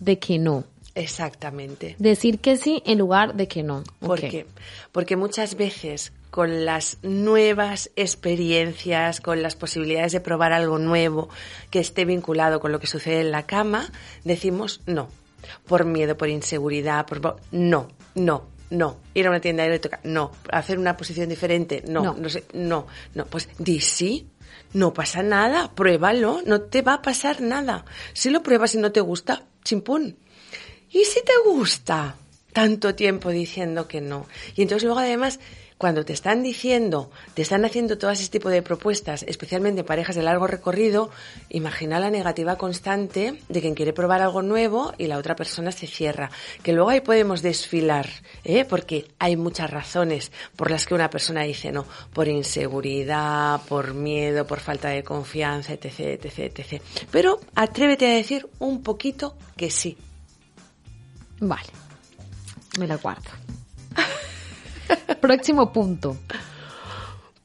[0.00, 0.64] de que no.
[0.94, 1.96] Exactamente.
[1.98, 3.82] Decir que sí en lugar de que no.
[3.98, 4.46] ¿Por qué?
[4.92, 11.28] Porque muchas veces con las nuevas experiencias, con las posibilidades de probar algo nuevo
[11.70, 13.90] que esté vinculado con lo que sucede en la cama,
[14.24, 15.08] decimos no.
[15.66, 18.96] Por miedo, por inseguridad, por no, no, no.
[19.14, 20.32] Ir a una tienda toca, no.
[20.50, 23.26] Hacer una posición diferente, no, no, no sé, no, no.
[23.26, 24.26] Pues di sí,
[24.72, 27.84] no pasa nada, pruébalo, no te va a pasar nada.
[28.14, 30.16] Si lo pruebas y no te gusta, chimpún.
[30.90, 32.16] ¿Y si te gusta?
[32.52, 34.26] Tanto tiempo diciendo que no.
[34.56, 35.40] Y entonces luego además
[35.82, 40.22] cuando te están diciendo, te están haciendo todo ese tipo de propuestas, especialmente parejas de
[40.22, 41.10] largo recorrido,
[41.48, 45.88] imagina la negativa constante de quien quiere probar algo nuevo y la otra persona se
[45.88, 46.30] cierra.
[46.62, 48.08] Que luego ahí podemos desfilar,
[48.44, 48.64] ¿eh?
[48.64, 54.46] porque hay muchas razones por las que una persona dice no, por inseguridad, por miedo,
[54.46, 56.82] por falta de confianza, etc, etc, etc.
[57.10, 59.98] Pero atrévete a decir un poquito que sí.
[61.40, 61.70] Vale,
[62.78, 63.30] me la guardo.
[65.20, 66.16] Próximo punto.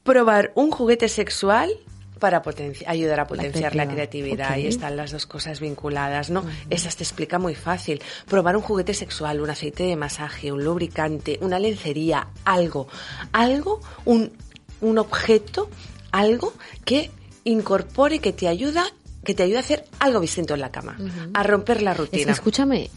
[0.02, 1.70] Probar un juguete sexual
[2.18, 2.42] para
[2.86, 4.52] ayudar a potenciar la creatividad.
[4.52, 6.44] Ahí están las dos cosas vinculadas, ¿no?
[6.70, 8.02] Esas te explica muy fácil.
[8.26, 12.88] Probar un juguete sexual, un aceite de masaje, un lubricante, una lencería, algo.
[13.32, 14.32] Algo, un,
[14.80, 15.70] un objeto,
[16.10, 16.52] algo
[16.84, 17.10] que
[17.44, 18.84] incorpore, que te ayuda
[19.24, 20.96] que te ayuda a hacer algo distinto en la cama,
[21.34, 22.32] a romper la rutina.
[22.32, 22.88] escúchame,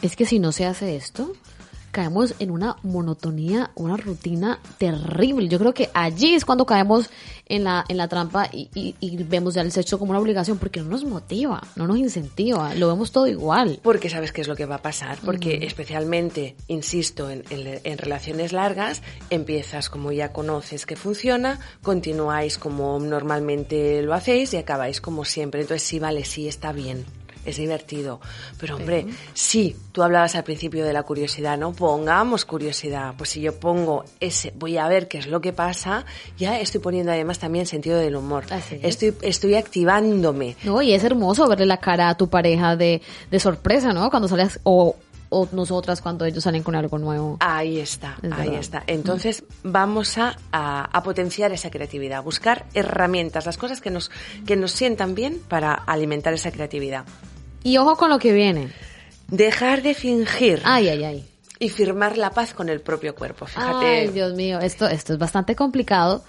[0.00, 1.34] es que si no se hace esto,
[1.94, 5.48] caemos en una monotonía, una rutina terrible.
[5.48, 7.08] Yo creo que allí es cuando caemos
[7.46, 10.88] en la, en la trampa y, vemos ya el sexo como una obligación porque no
[10.88, 13.78] nos motiva, no nos incentiva, lo vemos todo igual.
[13.82, 18.52] Porque sabes qué es lo que va a pasar, porque especialmente, insisto, en, en, relaciones
[18.52, 25.24] largas, empiezas como ya conoces que funciona, continuáis como normalmente lo hacéis y acabáis como
[25.24, 25.60] siempre.
[25.60, 27.04] Entonces sí, vale, sí, está bien
[27.44, 28.20] es divertido.
[28.58, 31.72] Pero hombre, sí, tú hablabas al principio de la curiosidad, ¿no?
[31.72, 33.14] Pongamos curiosidad.
[33.16, 36.04] Pues si yo pongo ese, voy a ver qué es lo que pasa,
[36.38, 38.44] ya estoy poniendo además también sentido del humor.
[38.82, 40.56] estoy, estoy activándome.
[40.64, 44.10] No, y es hermoso verle la cara a tu pareja de, de sorpresa, ¿no?
[44.10, 44.96] Cuando sales, o,
[45.34, 47.36] o nosotras cuando ellos salen con algo nuevo.
[47.40, 48.84] Ahí está, ahí está.
[48.86, 54.10] Entonces vamos a, a, potenciar esa creatividad, buscar herramientas, las cosas que nos,
[54.46, 57.04] que nos sientan bien para alimentar esa creatividad.
[57.64, 58.70] Y ojo con lo que viene.
[59.28, 60.60] Dejar de fingir.
[60.64, 61.28] Ay, ay, ay.
[61.58, 63.46] Y firmar la paz con el propio cuerpo.
[63.46, 63.86] Fíjate.
[63.86, 66.22] Ay, Dios mío, esto, esto es bastante complicado.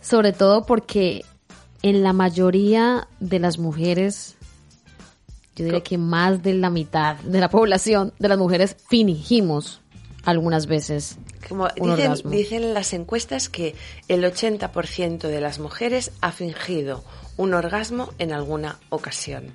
[0.00, 1.24] Sobre todo porque
[1.82, 4.34] en la mayoría de las mujeres,
[5.54, 9.81] yo diría que más de la mitad de la población de las mujeres fingimos
[10.24, 11.18] algunas veces.
[11.48, 13.74] Como dicen, dicen las encuestas que
[14.08, 17.02] el 80% de las mujeres ha fingido
[17.36, 19.52] un orgasmo en alguna ocasión.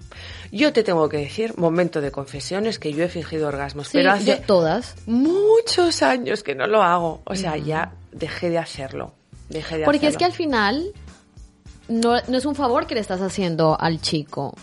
[0.52, 4.38] Yo te tengo que decir, momento de confesiones, que yo he fingido orgasmos, pero hace
[4.38, 4.96] todas.
[5.06, 7.22] muchos años que no lo hago.
[7.26, 9.14] O sea, ya dejé de hacerlo.
[9.50, 10.92] Dejé de Porque es que al final
[11.88, 14.56] no, no es un favor que le estás haciendo al chico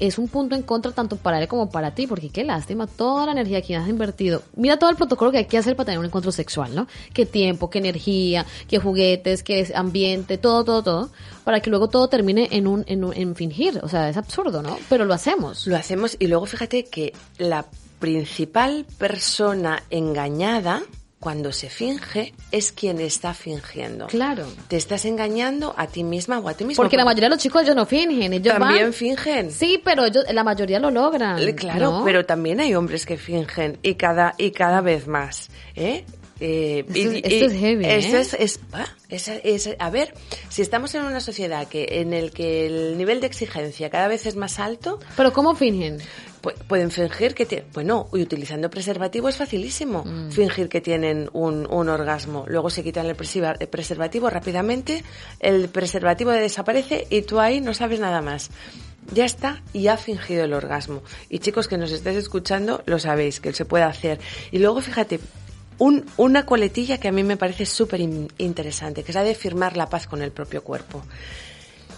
[0.00, 3.26] es un punto en contra tanto para él como para ti, porque qué lástima toda
[3.26, 4.42] la energía que has invertido.
[4.56, 6.86] Mira todo el protocolo que hay que hacer para tener un encuentro sexual, ¿no?
[7.12, 11.10] Qué tiempo, qué energía, qué juguetes, qué ambiente, todo, todo, todo,
[11.44, 13.80] para que luego todo termine en un, en, un, en fingir.
[13.82, 14.78] O sea, es absurdo, ¿no?
[14.88, 15.66] Pero lo hacemos.
[15.66, 17.66] Lo hacemos y luego fíjate que la
[17.98, 20.82] principal persona engañada
[21.20, 24.06] cuando se finge es quien está fingiendo.
[24.06, 24.46] Claro.
[24.68, 26.82] Te estás engañando a ti misma o a ti mismo.
[26.82, 29.52] Porque la mayoría de los chicos ellos no fingen, ellos también fingen.
[29.52, 31.38] Sí, pero ellos, la mayoría lo logran.
[31.54, 36.04] Claro, pero también hay hombres que fingen y cada y cada vez más, ¿eh?
[36.42, 37.84] Eh, esto, es heavy.
[37.84, 38.22] ¿eh?
[39.10, 40.14] es, a ver,
[40.48, 44.24] si estamos en una sociedad que en el que el nivel de exigencia cada vez
[44.24, 45.00] es más alto.
[45.18, 45.98] Pero ¿cómo fingen?
[46.40, 50.30] Pueden fingir que tienen, bueno, y utilizando preservativo es facilísimo mm.
[50.30, 52.44] fingir que tienen un, un, orgasmo.
[52.48, 55.04] Luego se quitan el preservativo rápidamente,
[55.38, 58.50] el preservativo desaparece y tú ahí no sabes nada más
[59.12, 61.02] ya está y ha fingido el orgasmo.
[61.28, 64.20] Y chicos que nos estéis escuchando, lo sabéis, que se puede hacer.
[64.50, 65.20] Y luego fíjate,
[66.16, 69.88] una coletilla que a mí me parece súper interesante, que es la de firmar la
[69.88, 71.02] paz con el propio cuerpo.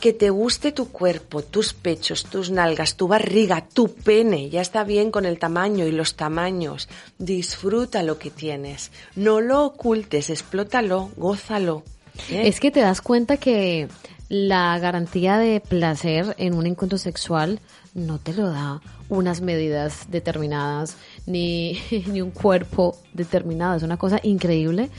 [0.02, 4.50] Que te guste tu cuerpo, tus pechos, tus nalgas, tu barriga, tu pene.
[4.50, 6.88] Ya está bien con el tamaño y los tamaños.
[7.18, 8.90] Disfruta lo que tienes.
[9.14, 11.84] No lo ocultes, explótalo, gózalo.
[12.30, 12.48] ¿eh?
[12.48, 13.86] Es que te das cuenta que
[14.28, 17.60] la garantía de placer en un encuentro sexual
[17.94, 23.76] no te lo da unas medidas determinadas, ni, ni un cuerpo determinado.
[23.76, 24.90] Es una cosa increíble,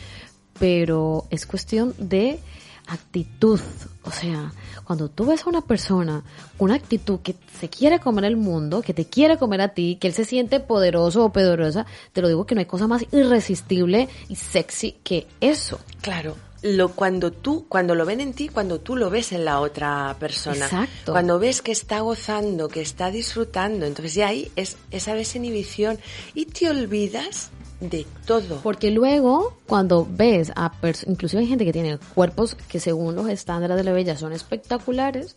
[0.58, 2.40] pero es cuestión de
[2.88, 3.60] actitud.
[4.04, 4.54] O sea,
[4.86, 6.24] cuando tú ves a una persona
[6.58, 9.98] con una actitud que se quiere comer el mundo, que te quiere comer a ti,
[10.00, 13.06] que él se siente poderoso o poderosa, te lo digo que no hay cosa más
[13.12, 15.80] irresistible y sexy que eso.
[16.02, 16.36] Claro.
[16.62, 20.16] Lo, cuando tú, cuando lo ven en ti, cuando tú lo ves en la otra
[20.18, 20.66] persona.
[20.66, 21.12] Exacto.
[21.12, 26.00] Cuando ves que está gozando, que está disfrutando, entonces ya ahí es esa desinhibición
[26.34, 27.52] y te olvidas
[27.90, 28.60] de todo.
[28.62, 30.72] Porque luego, cuando ves a
[31.08, 35.36] inclusive hay gente que tiene cuerpos que según los estándares de la bella son espectaculares,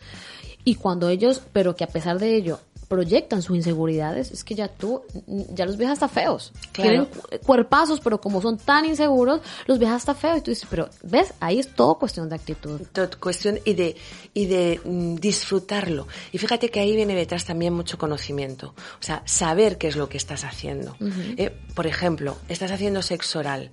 [0.64, 4.68] y cuando ellos, pero que a pesar de ello proyectan sus inseguridades, es que ya
[4.68, 6.53] tú, ya los ves hasta feos.
[6.72, 7.09] Tienen
[7.44, 10.38] cuerpazos, pero como son tan inseguros, los ves hasta feos.
[10.38, 12.81] Y tú dices, pero ves, ahí es todo cuestión de actitud.
[12.92, 13.96] Todo cuestión y de,
[14.35, 16.07] y de mm, disfrutarlo.
[16.33, 18.75] Y fíjate que ahí viene detrás también mucho conocimiento.
[19.01, 20.96] O sea, saber qué es lo que estás haciendo.
[21.37, 23.70] Eh, por ejemplo, estás haciendo sexo oral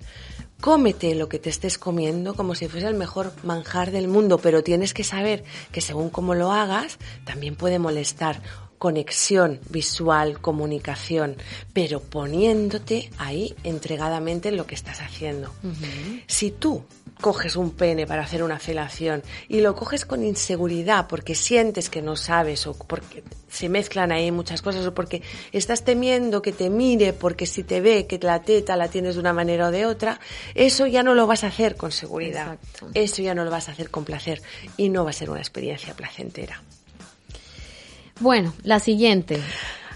[0.60, 4.62] cómete lo que te estés comiendo como si fuese el mejor manjar del mundo, pero
[4.62, 8.40] tienes que saber que según cómo lo hagas, también puede molestar
[8.84, 11.38] conexión visual, comunicación,
[11.72, 15.50] pero poniéndote ahí entregadamente en lo que estás haciendo.
[16.26, 16.84] Si tú
[17.18, 22.02] coges un pene para hacer una felación y lo coges con inseguridad porque sientes que
[22.02, 26.68] no sabes o porque se mezclan ahí muchas cosas o porque estás temiendo que te
[26.68, 29.86] mire porque si te ve que la teta la tienes de una manera o de
[29.86, 30.20] otra,
[30.54, 32.58] eso ya no lo vas a hacer con seguridad.
[32.92, 34.42] Eso ya no lo vas a hacer con placer
[34.76, 36.60] y no va a ser una experiencia placentera.
[38.20, 39.40] Bueno, la siguiente.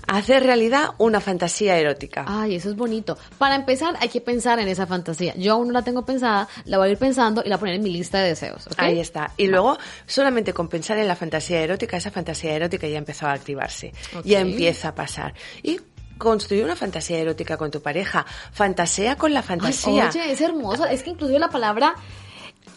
[0.06, 2.24] Hacer realidad una fantasía erótica.
[2.26, 3.18] Ay, eso es bonito.
[3.36, 5.34] Para empezar, hay que pensar en esa fantasía.
[5.36, 7.60] Yo aún no la tengo pensada, la voy a ir pensando y la voy a
[7.60, 8.68] poner en mi lista de deseos.
[8.78, 9.32] Ahí está.
[9.36, 9.76] Y luego,
[10.06, 13.92] solamente con pensar en la fantasía erótica, esa fantasía erótica ya empezó a activarse.
[14.24, 15.34] Ya empieza a pasar.
[15.62, 15.78] Y
[16.16, 18.24] construir una fantasía erótica con tu pareja.
[18.52, 20.08] Fantasea con la fantasía.
[20.08, 20.86] oye, es hermoso.
[20.86, 21.94] Es que inclusive la palabra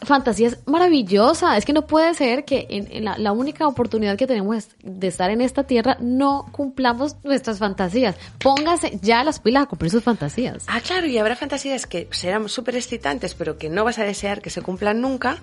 [0.04, 1.58] fantasía es maravillosa.
[1.58, 5.42] Es que no puede ser que en, la, única oportunidad que tenemos de estar en
[5.42, 8.16] esta tierra no cumplamos nuestras fantasías.
[8.40, 10.64] Póngase ya las pilas a cumplir sus fantasías.
[10.68, 14.42] Ah, claro, y habrá fantasías que serán súper excitantes, pero que no vas a desear
[14.42, 15.38] que se cumplan nunca.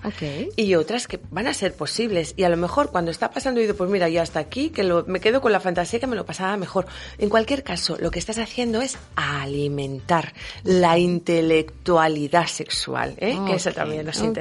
[0.55, 2.33] Y otras que van a ser posibles.
[2.37, 5.19] Y a lo mejor cuando está pasando, digo, pues mira, ya hasta aquí, que me
[5.19, 6.87] quedo con la fantasía que me lo pasaba mejor.
[7.17, 10.33] En cualquier caso, lo que estás haciendo es alimentar
[10.63, 13.37] la intelectualidad sexual, ¿eh?
[13.47, 14.38] que eso también nos interesa.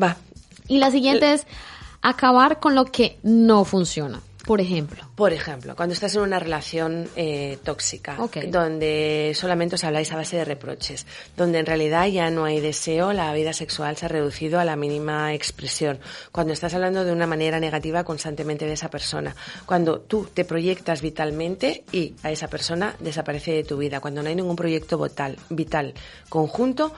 [0.00, 0.16] Va.
[0.68, 1.46] Y la siguiente es
[2.00, 4.20] acabar con lo que no funciona.
[4.44, 5.04] Por ejemplo.
[5.14, 10.36] Por ejemplo, cuando estás en una relación eh, tóxica, donde solamente os habláis a base
[10.36, 14.58] de reproches, donde en realidad ya no hay deseo, la vida sexual se ha reducido
[14.58, 16.00] a la mínima expresión,
[16.32, 21.02] cuando estás hablando de una manera negativa constantemente de esa persona, cuando tú te proyectas
[21.02, 25.38] vitalmente y a esa persona desaparece de tu vida, cuando no hay ningún proyecto vital,
[25.50, 25.94] vital
[26.28, 26.92] conjunto,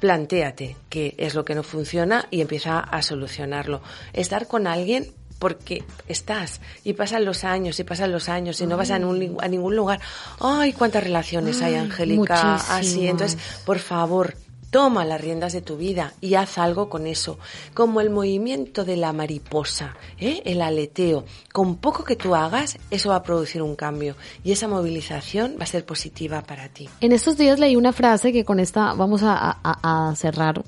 [0.00, 3.82] plantéate qué es lo que no funciona y empieza a solucionarlo.
[4.12, 8.76] Estar con alguien porque estás y pasan los años y pasan los años y no
[8.76, 10.00] vas a, a ningún lugar.
[10.40, 12.54] Ay, cuántas relaciones hay, Angélica.
[12.54, 14.34] Así, entonces, por favor,
[14.70, 17.38] Toma las riendas de tu vida y haz algo con eso,
[17.72, 20.42] como el movimiento de la mariposa, ¿eh?
[20.44, 21.24] el aleteo.
[21.54, 25.62] Con poco que tú hagas, eso va a producir un cambio y esa movilización va
[25.64, 26.86] a ser positiva para ti.
[27.00, 30.62] En estos días leí una frase que con esta vamos a, cerrar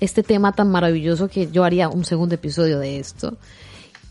[0.00, 3.38] este tema tan maravilloso que yo haría un segundo episodio de esto.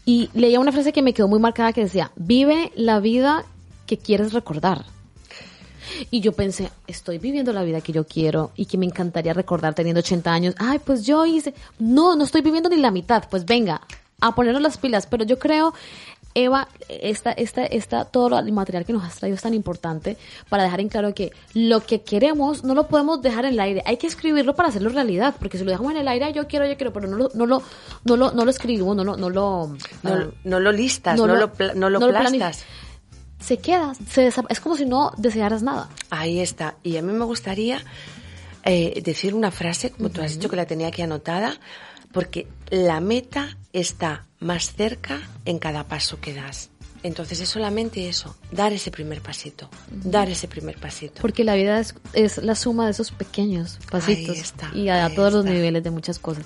[0.05, 3.45] Y leía una frase que me quedó muy marcada que decía, vive la vida
[3.85, 4.85] que quieres recordar.
[6.11, 9.73] Y yo pensé, estoy viviendo la vida que yo quiero y que me encantaría recordar
[9.73, 10.55] teniendo 80 años.
[10.57, 13.23] Ay, pues yo hice, no, no estoy viviendo ni la mitad.
[13.29, 13.81] Pues venga,
[14.21, 15.07] a ponernos las pilas.
[15.07, 15.73] Pero yo creo,
[16.33, 20.17] Eva, esta, esta, esta, todo el material que nos has traído es tan importante
[20.49, 23.83] para dejar en claro que lo que queremos no lo podemos dejar en el aire.
[23.85, 26.65] Hay que escribirlo para hacerlo realidad, porque si lo dejamos en el aire, yo quiero,
[26.65, 27.63] yo quiero, pero no lo, no lo,
[28.03, 29.75] no lo, no lo escribo, no lo, no lo,
[30.43, 32.65] no, lo listas, no, lo, no lo, plastas
[33.39, 35.89] se queda, se es como si no desearas nada.
[36.09, 36.75] Ahí está.
[36.83, 37.81] Y a mí me gustaría
[38.63, 41.59] eh, decir una frase, como tú has dicho que la tenía aquí anotada,
[42.11, 46.69] porque la meta está más cerca en cada paso que das.
[47.01, 51.21] Entonces es solamente eso, dar ese primer pasito, dar ese primer pasito.
[51.21, 51.79] Porque la vida
[52.13, 56.19] es, la suma de esos pequeños pasitos está, y a, todos los niveles de muchas
[56.19, 56.43] cosas.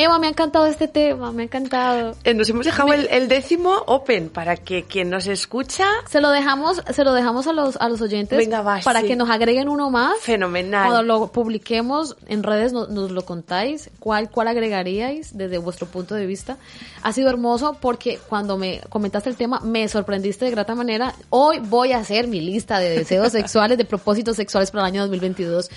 [0.00, 2.14] Eva, me ha encantado este tema, me ha encantado.
[2.22, 5.86] Eh, nos hemos dejado el, el, décimo open para que quien nos escucha...
[6.08, 9.08] Se lo dejamos, se lo dejamos a los, a los oyentes Venga, va, para sí.
[9.08, 10.20] que nos agreguen uno más.
[10.20, 10.86] Fenomenal.
[10.86, 16.14] Cuando lo publiquemos en redes nos, nos lo contáis, cuál, cuál agregaríais desde vuestro punto
[16.14, 16.58] de vista.
[17.02, 21.12] Ha sido hermoso porque cuando me comentaste el tema me sorprendiste de grata manera.
[21.30, 25.00] Hoy voy a hacer mi lista de deseos sexuales, de propósitos sexuales para el año
[25.00, 25.70] 2022.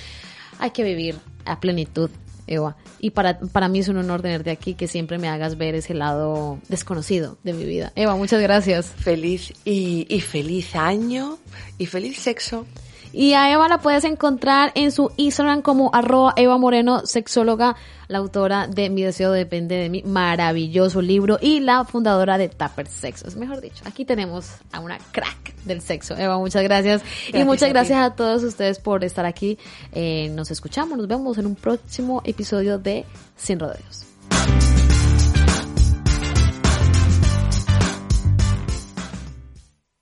[0.59, 2.11] Hay que vivir a plenitud.
[2.51, 2.75] Eva.
[2.99, 5.93] Y para, para mí es un honor tenerte aquí, que siempre me hagas ver ese
[5.93, 7.91] lado desconocido de mi vida.
[7.95, 8.87] Eva, muchas gracias.
[8.87, 11.37] Feliz y, y feliz año
[11.77, 12.65] y feliz sexo.
[13.13, 17.75] Y a Eva la puedes encontrar en su Instagram como arroba Eva Moreno, sexóloga,
[18.07, 22.87] la autora de Mi Deseo Depende de mí, maravilloso libro, y la fundadora de Tupper
[22.87, 23.27] Sexo.
[23.27, 26.15] Es mejor dicho, aquí tenemos a una crack del sexo.
[26.17, 27.01] Eva, muchas gracias.
[27.01, 29.57] gracias y muchas a gracias a todos ustedes por estar aquí.
[29.91, 33.05] Eh, nos escuchamos, nos vemos en un próximo episodio de
[33.35, 34.10] Sin Rodeos.